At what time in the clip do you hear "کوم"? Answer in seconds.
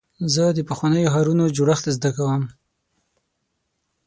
2.17-2.43